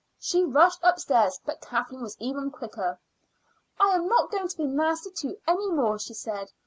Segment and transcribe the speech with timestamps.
[0.17, 2.97] She rushed upstairs, but Kathleen was even quicker.
[3.79, 6.51] "I'm not going to be nasty to you any more," she said.